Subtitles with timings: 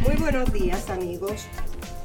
[0.00, 1.46] Muy buenos días amigos.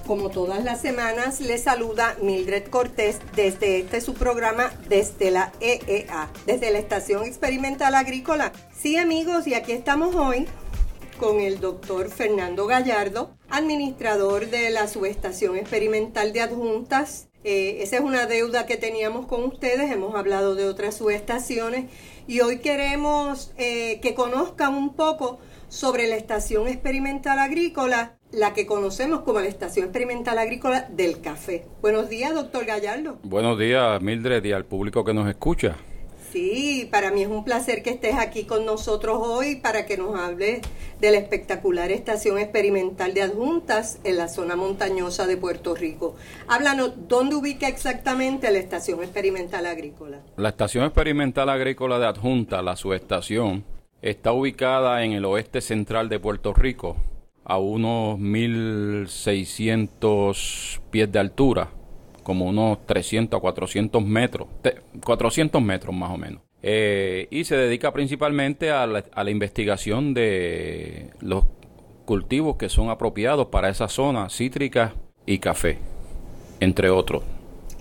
[0.05, 6.29] Como todas las semanas, les saluda Mildred Cortés desde este su programa desde la EEA,
[6.45, 8.51] desde la Estación Experimental Agrícola.
[8.77, 10.47] Sí amigos, y aquí estamos hoy
[11.17, 17.29] con el doctor Fernando Gallardo, administrador de la Subestación Experimental de Adjuntas.
[17.43, 21.91] Eh, esa es una deuda que teníamos con ustedes, hemos hablado de otras subestaciones
[22.27, 25.39] y hoy queremos eh, que conozcan un poco
[25.69, 31.65] sobre la Estación Experimental Agrícola, la que conocemos como la Estación Experimental Agrícola del Café.
[31.81, 33.19] Buenos días, doctor Gallardo.
[33.23, 35.77] Buenos días, Mildred, y al público que nos escucha.
[36.31, 40.17] Sí, para mí es un placer que estés aquí con nosotros hoy para que nos
[40.19, 40.61] hables
[40.99, 46.15] de la espectacular estación experimental de adjuntas en la zona montañosa de Puerto Rico.
[46.47, 50.21] Háblanos, ¿dónde ubica exactamente la estación experimental agrícola?
[50.37, 53.63] La estación experimental agrícola de adjunta, la subestación,
[54.01, 56.97] está ubicada en el oeste central de Puerto Rico,
[57.43, 61.69] a unos 1600 pies de altura,
[62.25, 64.47] como unos 300 a 400 metros,
[65.03, 66.41] 400 metros más o menos.
[66.63, 71.45] Eh, y se dedica principalmente a la, a la investigación de los
[72.05, 74.95] cultivos que son apropiados para esa zona, cítrica
[75.27, 75.77] y café,
[76.59, 77.23] entre otros.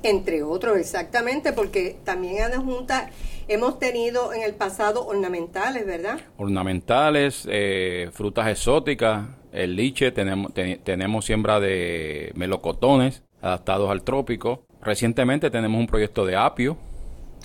[0.03, 3.09] Entre otros, exactamente, porque también en la Junta
[3.49, 6.21] hemos tenido en el pasado ornamentales, ¿verdad?
[6.37, 14.63] Ornamentales, eh, frutas exóticas, el liche, tenemos, te, tenemos siembra de melocotones adaptados al trópico.
[14.83, 16.77] Recientemente tenemos un proyecto de apio.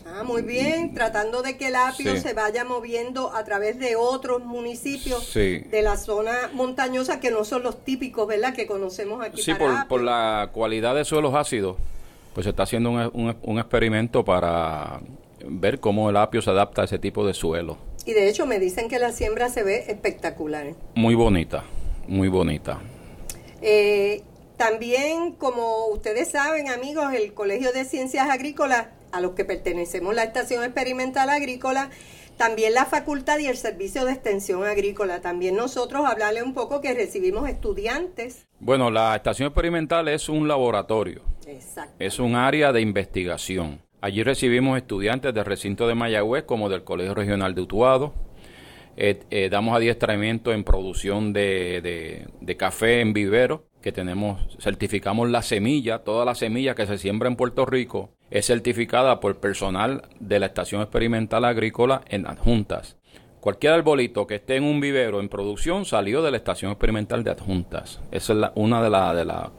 [0.06, 2.22] Ah, muy bien, tratando de que el apio Sí.
[2.22, 5.60] se vaya moviendo a través de otros municipios Sí.
[5.60, 8.54] de la zona montañosa que no son los típicos, ¿verdad?
[8.56, 9.42] Que conocemos aquí.
[9.42, 9.88] Sí, para por, apio.
[9.90, 11.78] por la cualidad de suelos ácidos,
[12.34, 15.00] pues se está haciendo un, un- un experimento para
[15.46, 17.78] ver cómo el apio se adapta a ese tipo de suelo.
[18.06, 20.68] Y de hecho me dicen que la siembra se ve espectacular.
[20.96, 21.64] Muy bonita,
[22.08, 22.80] muy bonita.
[23.62, 24.24] Eh,
[24.60, 30.24] también, como ustedes saben, amigos, el Colegio de Ciencias Agrícolas, a los que pertenecemos la
[30.24, 31.90] Estación Experimental Agrícola,
[32.36, 35.22] también la Facultad y el Servicio de Extensión Agrícola.
[35.22, 38.48] También nosotros hablarle un poco que recibimos estudiantes.
[38.60, 41.22] Bueno, la estación experimental es un laboratorio.
[41.48, 41.94] Exacto.
[41.98, 43.82] Es un área de investigación.
[44.02, 48.14] Allí recibimos estudiantes del recinto de Mayagüez como del Colegio Regional de Utuado.
[48.98, 55.30] Eh, eh, damos adiestramiento en producción de, de- de café en vivero, que tenemos, certificamos
[55.30, 60.04] la semilla, toda la semilla que se siembra en Puerto Rico es certificada por personal
[60.20, 62.98] de la Estación Experimental Agrícola en adjuntas.
[63.40, 67.32] Cualquier arbolito que esté en un vivero en producción salió de la Estación Experimental de
[67.32, 68.02] Adjuntas.
[68.12, 69.52] Esa es la- una de las de la,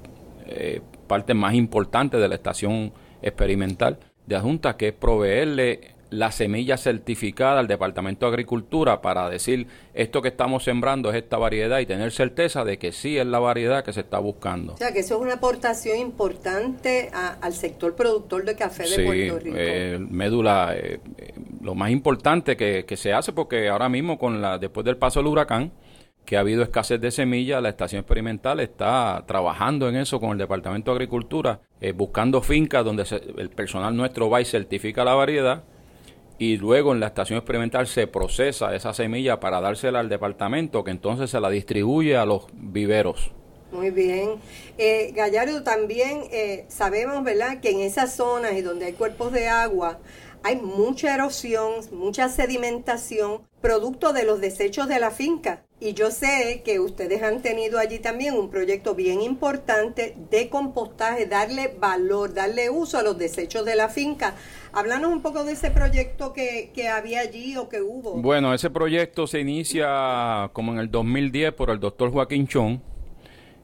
[0.46, 2.92] eh, partes más importantes de la Estación
[3.22, 9.66] Experimental de Adjuntas, que es proveerle la semilla certificada al Departamento de Agricultura para decir
[9.94, 13.38] esto que estamos sembrando es esta variedad y tener certeza de que sí es la
[13.38, 14.74] variedad que se está buscando.
[14.74, 18.88] O sea, que eso es una aportación importante a- al sector productor de café de
[18.88, 19.56] Sí, Puerto Rico.
[19.58, 21.32] eh, médula, eh, eh,
[21.62, 25.20] lo más importante que, que se hace, porque ahora mismo, con la después del paso
[25.20, 25.72] del huracán,
[26.24, 30.38] que ha habido escasez de semillas, la estación experimental está trabajando en eso con el
[30.38, 35.14] Departamento de Agricultura, eh, buscando fincas donde se- el personal nuestro va y certifica la
[35.14, 35.64] variedad,
[36.40, 40.90] y luego en la estación experimental se procesa esa semilla para dársela al departamento, que
[40.90, 43.30] entonces se la distribuye a los viveros.
[43.70, 44.36] Muy bien.
[44.78, 49.48] Eh, Gallardo, también eh, sabemos, ¿verdad?, que en esas zonas y donde hay cuerpos de
[49.48, 50.00] agua
[50.42, 55.66] hay mucha erosión, mucha sedimentación, producto de los desechos de la finca.
[55.82, 61.24] Y yo sé que ustedes han tenido allí también un proyecto bien importante de compostaje,
[61.24, 64.34] darle valor, darle uso a los desechos de la finca.
[64.74, 68.20] Háblanos un poco de ese proyecto que, que había allí o que hubo.
[68.20, 72.82] Bueno, ese proyecto se inicia como en el 2010 por el doctor Joaquín Chón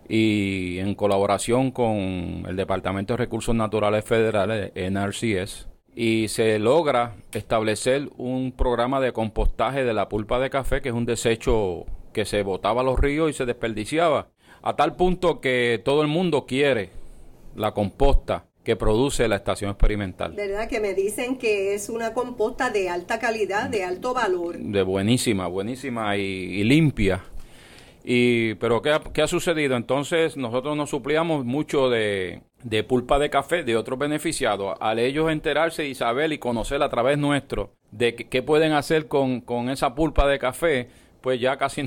[0.08, 8.08] y en colaboración con el Departamento de Recursos Naturales Federales, NRCS, y se logra establecer
[8.16, 11.84] un programa de compostaje de la pulpa de café, que es un desecho
[12.16, 14.28] que se botaba a los ríos y se desperdiciaba,
[14.62, 16.88] a tal punto que todo el mundo quiere
[17.54, 20.32] la composta que produce la estación experimental.
[20.32, 20.66] ¿Verdad?
[20.66, 24.56] Que me dicen que es una composta de alta calidad, de alto valor.
[24.56, 27.22] de buenísima, buenísima y, y limpia.
[28.02, 29.76] Y, pero ¿qué ha, qué ha sucedido?
[29.76, 34.74] Entonces nosotros nos suplíamos mucho de, de pulpa de café de otros beneficiados.
[34.80, 39.06] Al ellos enterarse y saber y conocer a través nuestro de qué- qué pueden hacer
[39.06, 40.88] con, con esa pulpa de café,
[41.26, 41.82] pues ya casi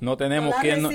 [0.00, 0.88] no, tenemos quien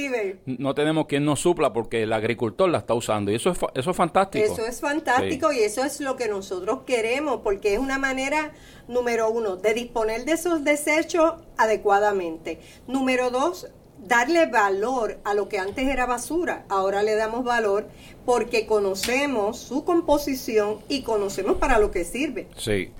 [0.48, 3.92] no, tenemos quien nos supla porque el agricultor la está usando y eso es eso
[3.92, 4.44] es fantástico.
[4.44, 8.54] Eso es fantástico y eso es lo que nosotros queremos porque es una manera
[8.88, 12.60] número uno de disponer de esos desechos adecuadamente.
[12.88, 13.68] Número dos,
[14.04, 16.66] darle valor a lo que antes era basura.
[16.70, 17.88] Ahora le damos valor
[18.26, 22.48] porque conocemos su composición y conocemos para lo que sirve.
[22.58, 22.92] Sí.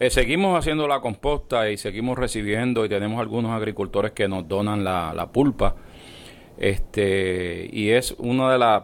[0.00, 4.82] Eh, seguimos haciendo la composta y seguimos recibiendo y tenemos algunos agricultores que nos donan
[4.82, 5.76] la, pulpa.
[6.58, 8.82] Este, y es una de las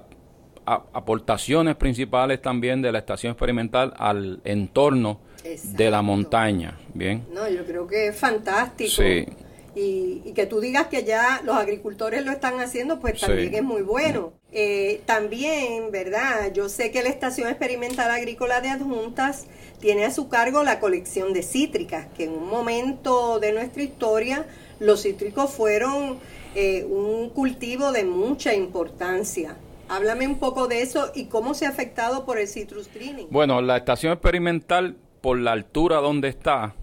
[0.65, 6.79] aportaciones principales también de la estación experimental al entorno de la montaña.
[6.95, 7.27] Bien.
[7.33, 8.91] No, yo creo que es fantástico.
[8.91, 9.27] Sí.
[9.75, 13.83] Y, que tú digas que ya los agricultores lo están haciendo, pues también es muy
[13.83, 14.33] bueno.
[14.53, 16.53] Eh, también, ¿verdad?
[16.53, 19.47] Yo sé que la Estación Experimental Agrícola de Adjuntas
[19.81, 24.47] tiene a su cargo la colección de cítricas, que en un momento de nuestra historia
[24.81, 26.19] los cítricos fueron
[26.55, 29.57] eh, un cultivo de mucha importancia.
[29.89, 33.27] Háblame un poco de eso y cómo se ha afectado por el citrus greening.
[33.31, 36.75] Bueno, la estación experimental, por la altura donde está,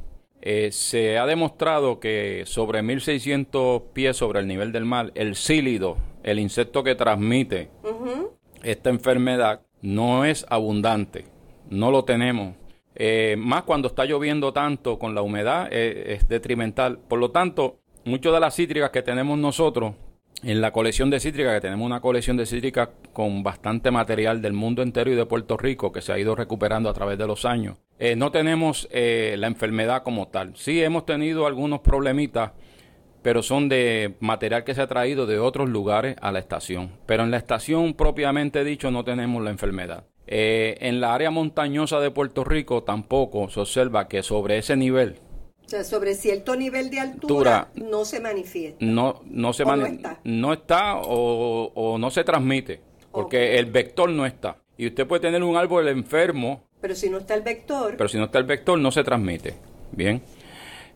[0.41, 5.97] eh, se ha demostrado que sobre 1600 pies sobre el nivel del mar, el cílido,
[6.23, 7.69] el insecto que transmite
[8.63, 11.25] esta enfermedad, no es abundante.
[11.69, 12.55] No lo tenemos.
[12.95, 16.97] Eh, más cuando está lloviendo tanto con la humedad eh, es detrimental.
[16.97, 19.93] Por lo tanto, muchas de las cítricas que tenemos nosotros
[20.43, 24.53] en la colección de cítricas, que tenemos una colección de cítricas con bastante material del
[24.53, 27.45] mundo entero y de Puerto Rico que se ha ido recuperando a través de los
[27.45, 30.55] años, eh, no tenemos eh, la enfermedad como tal.
[30.55, 32.51] Sí hemos tenido algunos problemitas,
[33.23, 36.91] pero son de material que se ha traído de otros lugares a la estación.
[37.05, 40.05] Pero en la estación propiamente dicho no tenemos la enfermedad.
[40.27, 45.19] Eh, en la área montañosa de Puerto Rico tampoco se observa que sobre ese nivel,
[45.67, 48.77] o sea, sobre cierto nivel de altura, no se manifiesta.
[48.79, 50.21] No, no se manifiesta.
[50.23, 52.79] No está, o, no se transmite,
[53.11, 54.59] porque el vector no está.
[54.77, 56.63] Y usted puede tener un árbol enfermo.
[56.79, 57.95] Pero si no está el vector.
[57.97, 59.55] Pero si no está el vector, no se transmite.
[59.91, 60.21] Bien.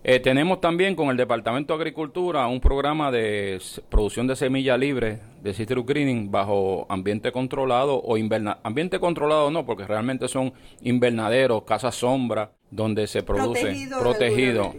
[0.05, 5.19] Eh, tenemos también con el Departamento de Agricultura un programa de producción de semilla libre
[5.43, 11.65] de citrus greening bajo ambiente controlado o inverna ambiente controlado no porque realmente son invernaderos,
[11.65, 14.73] casas sombra donde se produce protegido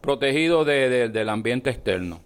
[0.00, 2.22] protegido, del ambiente externo.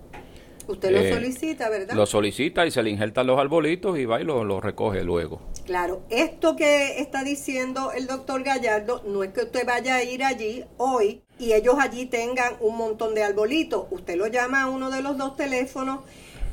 [0.66, 1.94] Usted lo eh, solicita, ¿verdad?
[1.94, 5.42] Lo solicita y se le injertan los arbolitos y va y lo, recoge luego.
[5.66, 10.24] Claro, esto que está diciendo el doctor Gallardo no es que usted vaya a ir
[10.24, 13.88] allí hoy y ellos allí tengan un montón de arbolitos.
[13.92, 16.00] Usted lo llama a uno de los dos teléfonos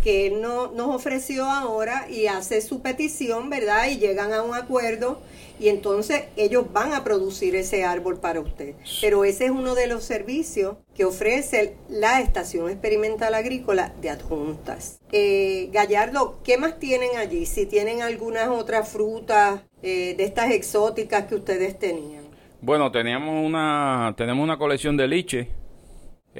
[0.08, 3.90] que él no, nos ofreció ahora y hace su petición, ¿verdad?
[3.90, 5.20] Y llegan a un acuerdo
[5.60, 8.74] y entonces ellos van a producir ese árbol para usted.
[9.02, 14.98] Pero ese es uno de los servicios que ofrece la Estación Experimental Agrícola de Adjuntas.
[15.12, 17.44] Eh, Gallardo, ¿qué más tienen allí?
[17.44, 22.24] Si tienen algunas otras frutas eh, de estas exóticas que ustedes tenían.
[22.62, 25.57] Bueno, teníamos una, tenemos una colección de liche.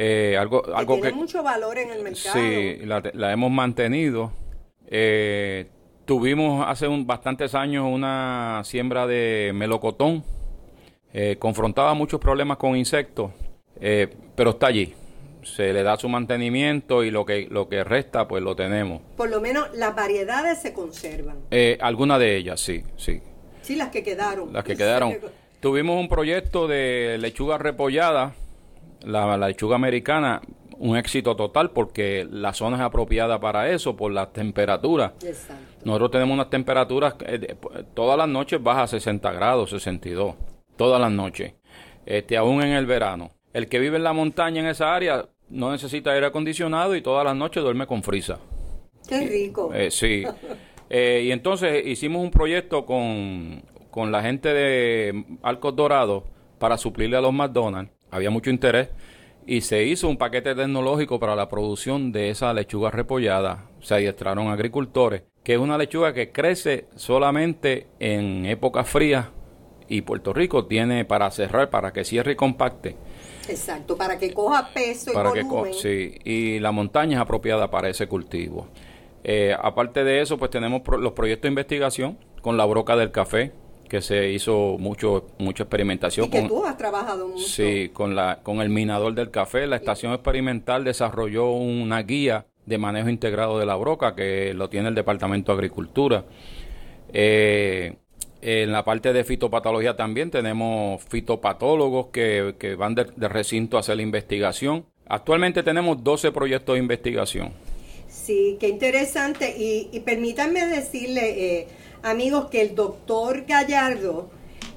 [0.00, 2.34] Eh, algo, algo tiene mucho valor en el mercado.
[2.34, 4.32] Sí, la, la hemos mantenido.
[4.86, 5.66] Eh,
[6.08, 10.24] Tuvimos hace un, bastantes años una siembra de melocotón.
[11.12, 13.30] Eh, confrontaba muchos problemas con insectos,
[13.78, 14.94] eh, pero está allí.
[15.42, 19.02] Se le da su mantenimiento y lo que, lo que resta, pues lo tenemos.
[19.18, 21.40] Por lo menos las variedades se conservan.
[21.50, 23.20] Eh, algunas de ellas, sí, sí.
[23.60, 24.50] Sí, las que quedaron.
[24.50, 25.14] Las que quedaron.
[25.60, 28.32] Tuvimos un proyecto de lechuga repollada,
[29.02, 30.40] la, la lechuga americana,
[30.78, 35.12] un éxito total porque la zona es apropiada para eso, por las temperaturas.
[35.84, 37.56] Nosotros tenemos unas temperaturas eh,
[37.94, 40.34] todas las noches baja a 60 grados, 62,
[40.76, 41.54] todas las noches,
[42.06, 43.32] este, aún en el verano.
[43.52, 47.24] El que vive en la montaña en esa área no necesita aire acondicionado y todas
[47.24, 48.38] las noches duerme con frisa.
[49.08, 49.72] Qué rico.
[49.74, 50.24] Eh, sí.
[50.90, 56.24] Eh, y entonces hicimos un proyecto con, con la gente de Arcos Dorados
[56.58, 57.92] para suplirle a los McDonald's.
[58.10, 58.88] Había mucho interés
[59.46, 63.70] y se hizo un paquete tecnológico para la producción de esa lechuga repollada.
[63.80, 69.28] Se adiestraron agricultores, que es una lechuga que crece solamente en épocas frías
[69.88, 72.96] y Puerto Rico tiene para cerrar, para que cierre y compacte.
[73.48, 75.72] Exacto, para que coja peso para y volumen.
[75.72, 78.68] Que sí, y la montaña es apropiada para ese cultivo.
[79.24, 83.52] Eh, aparte de eso, pues tenemos los proyectos de investigación con la broca del café,
[83.88, 86.26] que se hizo mucho mucha experimentación.
[86.26, 87.44] Y que tú has trabajado mucho.
[87.44, 89.66] Sí, con, la, con el minador del café.
[89.66, 94.88] La estación experimental desarrolló una guía de manejo integrado de la broca que lo tiene
[94.88, 96.24] el Departamento de Agricultura.
[97.12, 97.96] Eh,
[98.40, 103.96] en la parte de fitopatología también tenemos fitopatólogos que, que van de, recinto a hacer
[103.96, 104.84] la investigación.
[105.08, 107.52] Actualmente tenemos 12 proyectos de investigación.
[108.08, 109.54] Sí, qué interesante.
[109.58, 111.68] Y, permítanme decirle, eh,
[112.08, 114.30] amigos, que el doctor Gallardo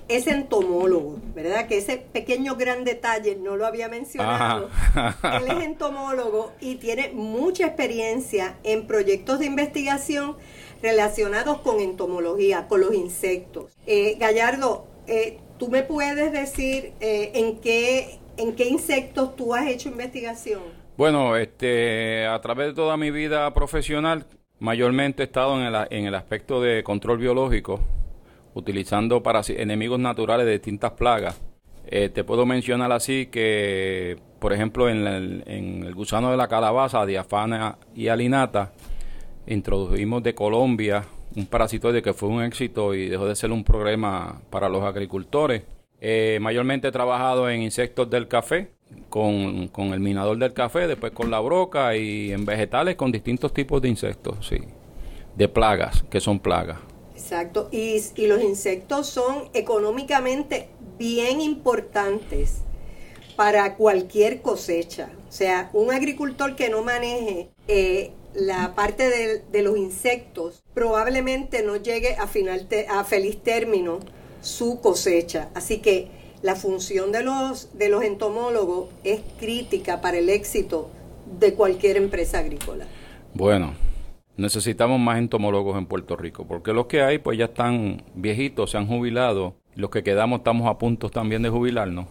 [0.07, 1.67] es entomólogo, ¿verdad?
[1.67, 4.69] Que ese pequeño gran detalle no lo había mencionado.
[5.23, 10.35] Él es entomólogo y tiene mucha experiencia en proyectos de investigación
[10.81, 13.71] relacionados con entomología, con los insectos.
[13.85, 19.67] Eh, Gallardo, eh, ¿tú me puedes decir eh, en, qué, en qué insectos tú has
[19.67, 20.61] hecho investigación?
[20.97, 24.25] Bueno, este, a través de toda mi vida profesional,
[24.61, 27.81] mayormente he estado en el, en el aspecto de control biológico,
[28.53, 31.41] utilizando para enemigos naturales de distintas plagas.
[31.89, 37.05] te puedo mencionar así que, por ejemplo, en el, en el gusano de la calabaza,
[37.05, 38.71] diafana y alinata,
[39.47, 41.03] introdujimos de Colombia
[41.35, 45.63] un parasitoide que fue un éxito y dejó de ser un problema para los agricultores.
[46.01, 48.71] Eh, mayormente he trabajado en insectos del café,
[49.09, 53.53] con, con, el minador del café, después con la broca y en vegetales con distintos
[53.53, 54.57] tipos de insectos, sí,
[55.35, 56.79] de plagas, que son plagas.
[57.13, 62.63] Exacto, y, y los insectos son económicamente bien importantes
[63.35, 65.09] para cualquier cosecha.
[65.29, 69.09] O sea, un agricultor que no maneje eh, la parte
[69.51, 73.99] de, los insectos probablemente no llegue a, final a feliz término
[74.41, 75.49] su cosecha.
[75.55, 76.07] Así que
[76.41, 80.89] la función de los, de los entomólogos es crítica para el éxito
[81.39, 82.85] de cualquier empresa agrícola.
[83.33, 83.73] Bueno,
[84.37, 88.77] necesitamos más entomólogos en Puerto Rico, porque los que hay pues ya están viejitos, se
[88.77, 92.07] han jubilado, los que quedamos estamos a punto también de jubilarnos.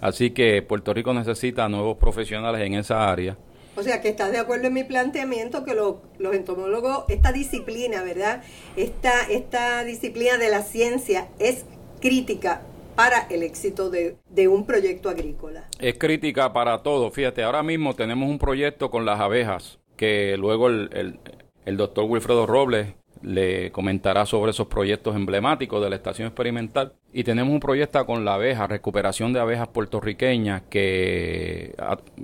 [0.00, 3.36] Así que Puerto Rico necesita nuevos profesionales en esa área
[3.76, 8.42] o sea, que estás de acuerdo en mi planteamiento que los entomólogos, esta disciplina, ¿verdad?
[8.76, 11.64] Esta, esta disciplina de la ciencia es
[12.00, 12.62] crítica
[12.94, 14.16] para el éxito de,
[14.48, 15.66] un proyecto agrícola.
[15.78, 17.10] Es crítica para todo.
[17.10, 21.18] Fíjate, ahora mismo tenemos un proyecto con las abejas que luego el, el,
[21.64, 22.88] el doctor Wilfredo Robles
[23.22, 26.92] le comentará sobre esos proyectos emblemáticos de la estación experimental.
[27.12, 31.74] Y tenemos un proyecto con la abeja, recuperación de abejas puertorriqueñas, que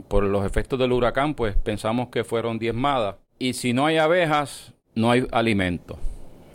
[0.09, 3.17] por los efectos del huracán, pues pensamos que fueron diezmadas.
[3.39, 5.99] Y si no hay abejas, no hay alimento.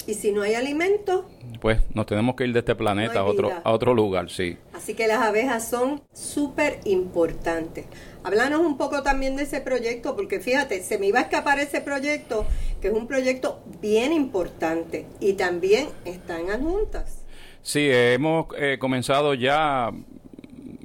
[0.06, 1.30] Y si no hay alimento,
[1.62, 4.58] pues nos tenemos que ir de este planeta a, otro, a otro lugar, sí.
[4.74, 7.86] Así que las abejas son súper importantes.
[8.24, 11.80] Háblanos un poco también de ese proyecto, porque fíjate, se me iba a escapar ese
[11.80, 12.46] proyecto,
[12.82, 17.24] que es un proyecto bien importante y también están adjuntas.
[17.62, 19.90] Sí, hemos eh, comenzado ya,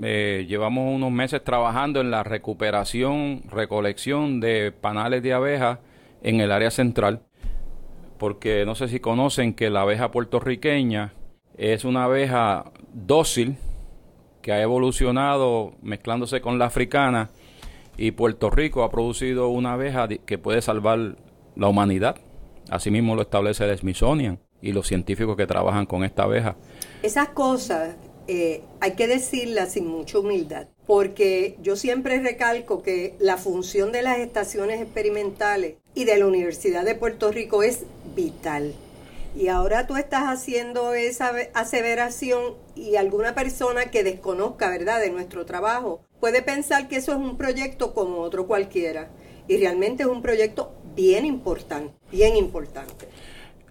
[0.01, 5.81] eh, llevamos unos meses trabajando en la recuperación, recolección de panales de abejas
[6.23, 7.23] en el área central
[8.19, 11.15] porque no sé si conocen que la abeja puertorriqueña
[11.57, 13.57] es una abeja dócil
[14.43, 17.31] que ha evolucionado mezclándose con la africana
[17.97, 21.17] y Puerto Rico ha producido una abeja que puede salvar
[21.57, 22.17] la humanidad.
[22.71, 26.57] Asimismo lo establece el Smithsonian y los científicos que trabajan con esta abeja.
[27.03, 27.97] Esas cosas
[28.29, 34.03] eh, hay que decirlas sin mucha humildad, porque yo siempre recalco que la función de
[34.03, 38.73] las estaciones experimentales y de la Universidad de Puerto Rico es vital.
[39.37, 45.45] Y ahora tú estás haciendo esa aseveración y alguna persona que desconozca, ¿verdad?, de nuestro
[45.45, 49.11] trabajo, puede pensar que eso es un proyecto como otro cualquiera.
[49.49, 53.09] Y realmente es un proyecto bien importante, bien importante.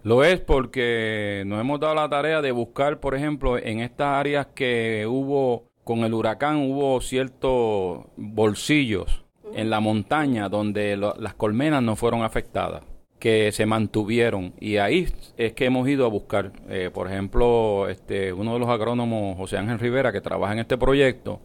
[0.03, 4.47] Lo es porque nos hemos dado la tarea de buscar, por ejemplo, en estas áreas
[4.53, 9.23] que hubo, con el huracán, hubo ciertos bolsillos
[9.57, 12.83] en la montaña donde las colmenas no fueron afectadas,
[13.19, 14.53] que se mantuvieron.
[14.59, 18.69] Y ahí es que hemos ido a buscar, eh, por ejemplo, este, uno de los
[18.69, 21.41] agrónomos, José Ángel Rivera, que trabaja en este proyecto,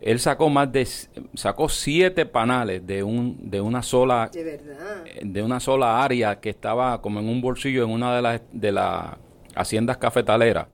[0.00, 0.86] él sacó más de
[1.34, 7.18] sacó siete panales de un de una sola de, una sola área que estaba como
[7.18, 9.16] en un bolsillo en una de las de las
[9.54, 10.68] haciendas cafetaleras.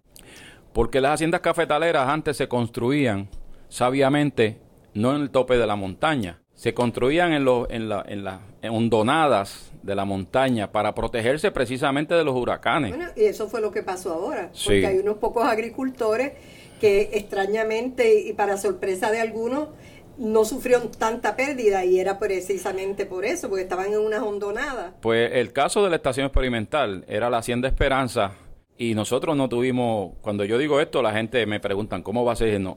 [0.72, 3.28] Porque las haciendas cafetaleras antes se construían
[3.68, 4.60] sabiamente
[4.92, 8.38] no en el tope de la montaña se construían en, los, en, la, en las
[8.70, 12.94] hondonadas de la montaña para protegerse precisamente de los huracanes.
[12.94, 16.34] Bueno, y eso fue lo que pasó ahora, porque hay unos pocos agricultores
[16.80, 19.70] que extrañamente y para sorpresa de algunos
[20.18, 24.92] no sufrieron tanta pérdida y era precisamente por eso, porque estaban en unas hondonadas.
[25.00, 28.34] Pues el caso de la estación experimental era la Hacienda Esperanza
[28.82, 32.36] y nosotros no tuvimos, cuando yo digo esto, la gente me preguntan, ¿cómo va a
[32.36, 32.60] ser?
[32.60, 32.76] No,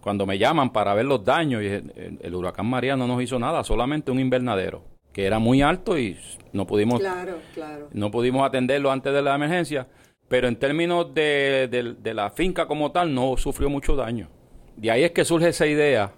[0.00, 3.62] cuando me llaman para ver los daños, y el, huracán María no nos hizo nada,
[3.62, 4.82] solamente un invernadero,
[5.12, 6.16] que era muy alto y
[6.54, 7.88] no pudimos, claro, claro.
[7.92, 9.88] no pudimos atenderlo antes de la emergencia,
[10.26, 11.68] pero en términos de,
[12.00, 14.30] de la finca como tal, no sufrió mucho daño.
[14.76, 16.12] De ahí es que surge esa idea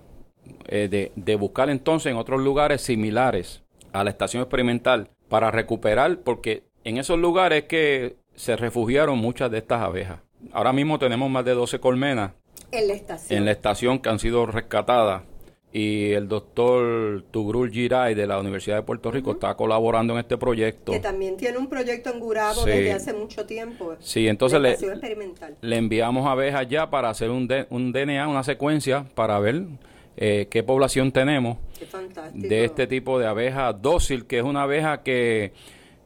[0.69, 6.21] eh, de, de buscar entonces en otros lugares similares a la estación experimental para recuperar,
[6.21, 10.21] porque en esos lugares que se refugiaron muchas de estas abejas.
[10.53, 12.33] Ahora mismo tenemos más de 12 colmenas
[12.71, 15.23] en la estación, en la estación que han sido rescatadas
[15.75, 20.39] y el doctor Tugrul Giray de la Universidad de Puerto Rico está colaborando en este
[20.39, 20.93] proyecto.
[20.93, 23.97] Que también tiene un proyecto en Gurabo desde hace mucho tiempo.
[23.99, 24.77] Sí, entonces le,
[25.63, 29.65] le, enviamos abejas ya para hacer un, un DNA, una secuencia para ver
[30.17, 31.59] eh, qué población tenemos
[32.33, 35.53] de este tipo de abeja dócil, que es una abeja que,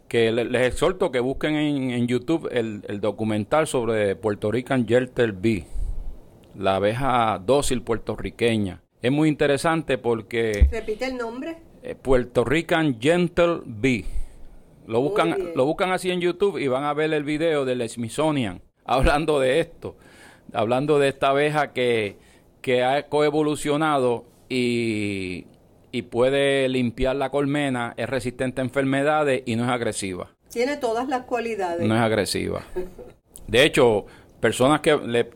[0.08, 5.66] que les exhorto que busquen en, YouTube el, documental sobre Puerto Rican Gentle Bee,
[6.56, 8.82] la abeja dócil puertorriqueña.
[9.00, 10.68] Es muy interesante porque...
[10.70, 11.58] Repite el nombre.
[11.82, 14.04] Eh, Puerto Rican Gentle Bee.
[14.86, 18.62] Lo buscan, lo buscan así en YouTube y van a ver el video del Smithsonian
[18.84, 19.96] hablando de esto,
[20.52, 22.16] hablando de esta abeja que
[22.60, 25.46] que ha coevolucionado y,
[25.92, 30.30] y puede limpiar la colmena, es resistente a enfermedades y no es agresiva.
[30.50, 31.86] Tiene todas las cualidades.
[31.86, 32.62] No es agresiva.
[33.46, 34.06] De hecho,
[34.40, 35.30] personas que le,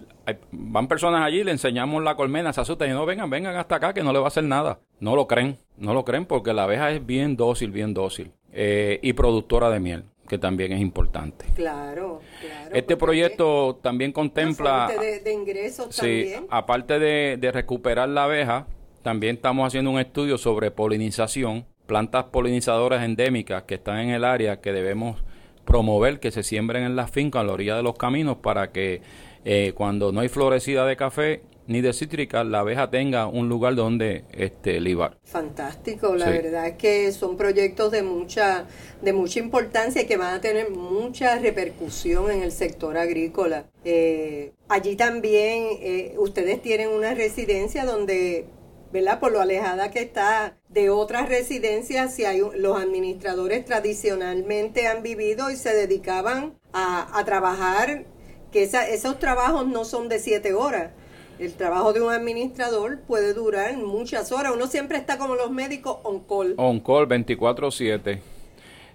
[0.50, 3.94] van personas allí, le enseñamos la colmena, se asustan y no vengan, vengan hasta acá
[3.94, 4.80] que no le va a hacer nada.
[5.00, 8.98] No lo creen, no lo creen porque la abeja es bien dócil, bien dócil eh,
[9.02, 11.44] y productora de miel que también es importante.
[11.54, 12.74] Claro, claro.
[12.74, 14.90] Este proyecto también contempla...
[14.98, 18.66] De, de, ingresos sí, aparte de, de recuperar la abeja,
[19.02, 24.60] también estamos haciendo un estudio sobre polinización, plantas polinizadoras endémicas que están en el área
[24.60, 25.22] que debemos
[25.64, 29.02] promover que se siembren en las fincas a la orilla de los caminos para que
[29.44, 33.74] eh, cuando no hay florecida de café ni de cítrica, la abeja tenga un lugar
[33.74, 35.16] donde este, libar.
[35.24, 38.66] Fantástico, la verdad es que son proyectos de mucha,
[39.00, 43.66] de mucha importancia y que van a tener mucha repercusión en el sector agrícola.
[43.84, 48.46] Eh, allí también eh, ustedes tienen una residencia donde
[48.92, 49.20] ¿verdad?
[49.20, 55.50] Por lo alejada que está de otras residencias, si hay, los administradores tradicionalmente han vivido
[55.50, 58.04] y se dedicaban a, a trabajar,
[58.52, 60.90] que esos trabajos no son de siete horas,
[61.38, 64.52] el trabajo de un administrador puede durar muchas horas.
[64.54, 66.54] Uno siempre está como los médicos on call.
[66.56, 68.20] On call 24/7.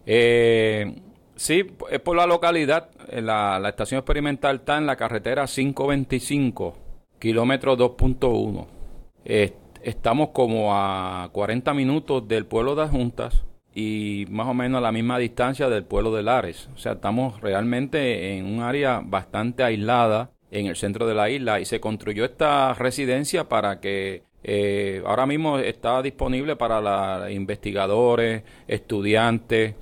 [0.05, 0.95] Eh,
[1.35, 2.89] sí, es por la localidad.
[3.11, 6.75] La, la, estación experimental está en la carretera 525,
[7.19, 8.67] kilómetro 2.1.
[9.83, 14.91] estamos como a 40 minutos del pueblo de Juntas y más o menos a la
[14.91, 16.69] misma distancia del pueblo de Lares.
[16.73, 21.59] O sea, estamos realmente en un área bastante aislada en el centro de la isla
[21.59, 26.81] y se construyó esta residencia para que eh, ahora mismo está disponible para
[27.19, 29.75] los investigadores, estudiantes.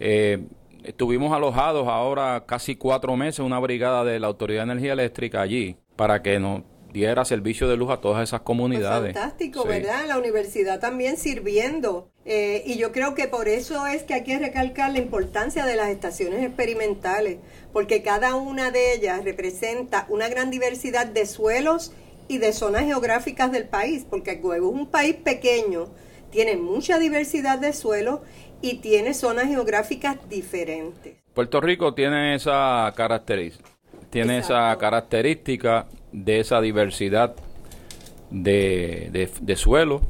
[0.00, 0.44] Eh,
[0.84, 5.76] estuvimos alojados ahora casi cuatro meses una brigada de la Autoridad de Energía Eléctrica allí
[5.96, 6.62] para que nos
[6.96, 9.12] diera servicio de luz a todas esas comunidades.
[9.12, 10.06] fantástico, ¿verdad?
[10.08, 12.08] La universidad también sirviendo.
[12.24, 15.76] Eh, y yo creo que por eso es que hay que recalcar la importancia de
[15.76, 17.36] las estaciones experimentales,
[17.74, 21.92] porque cada una de ellas representa una gran diversidad de suelos
[22.28, 25.88] y de zonas geográficas del país, porque Huevo es un país pequeño,
[26.30, 28.20] tiene mucha diversidad de suelos
[28.62, 31.18] y tiene zonas geográficas diferentes.
[31.34, 33.68] Puerto Rico tiene esa característica,
[34.08, 37.34] tiene esa característica de esa diversidad
[38.30, 40.02] de, de, suelo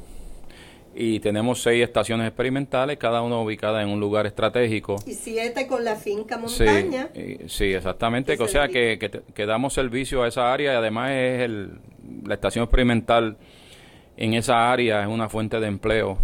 [0.94, 4.96] y tenemos seis estaciones experimentales, cada una ubicada en un lugar estratégico.
[5.06, 7.10] Y siete con la finca montaña.
[7.46, 8.98] Sí, exactamente, o sea que,
[9.34, 11.80] que, damos servicio a esa área y además es el,
[12.24, 13.36] la estación experimental
[14.16, 16.18] en esa área es una fuente de empleo.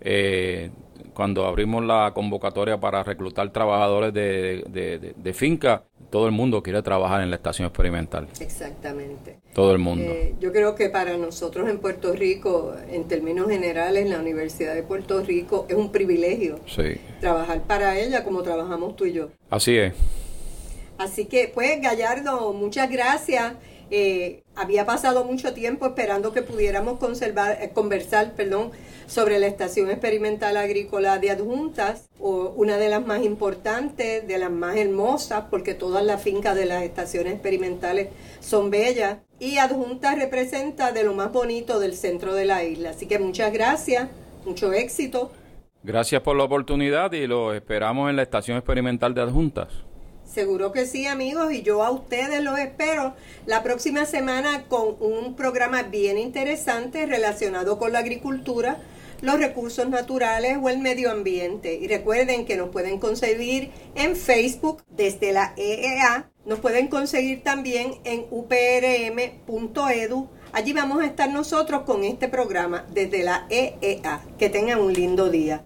[0.00, 0.70] Eh,
[1.14, 7.22] cuando abrimos la convocatoria para reclutar trabajadores de, de, finca, todo el mundo quiere trabajar
[7.22, 8.28] en la estación experimental.
[8.38, 9.38] Exactamente.
[9.54, 10.12] Todo el mundo.
[10.12, 14.82] Eh, yo creo que para nosotros en Puerto Rico, en términos generales, la Universidad de
[14.82, 17.00] Puerto Rico es un privilegio sí.
[17.20, 19.30] trabajar para ella como trabajamos tú y yo.
[19.48, 19.94] Así es.
[20.98, 23.54] Así que, pues, Gallardo, muchas gracias.
[23.94, 28.70] Eh, había pasado mucho tiempo esperando que pudiéramos conservar, eh, conversar perdón,
[29.06, 34.50] sobre la Estación Experimental Agrícola de Adjuntas, o una de las más importantes, de las
[34.50, 38.08] más hermosas, porque todas las fincas de las estaciones experimentales
[38.40, 39.18] son bellas.
[39.38, 42.90] Y Adjuntas representa de lo más bonito del centro de la isla.
[42.90, 44.08] Así que muchas gracias,
[44.46, 45.32] mucho éxito.
[45.82, 49.91] Gracias por la oportunidad y lo esperamos en la Estación Experimental de Adjuntas.
[50.32, 53.14] Seguro que sí, amigos, y yo a ustedes los espero
[53.44, 58.78] la próxima semana con un programa bien interesante relacionado con la agricultura,
[59.20, 61.74] los recursos naturales o el medio ambiente.
[61.74, 67.96] Y recuerden que nos pueden conseguir en Facebook desde la EEA, nos pueden conseguir también
[68.04, 70.28] en uprm.edu.
[70.54, 74.22] Allí vamos a estar nosotros con este programa desde la EEA.
[74.38, 75.60] Que tengan un lindo día.